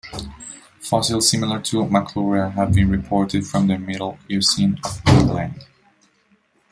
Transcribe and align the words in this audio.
Fossils 0.79 1.29
similar 1.29 1.59
to 1.61 1.85
"Maclura" 1.85 2.49
have 2.53 2.73
been 2.73 2.89
reported 2.89 3.45
from 3.45 3.67
the 3.67 3.77
Middle 3.77 4.17
Eocene 4.27 4.79
of 4.83 4.99
England. 5.15 5.63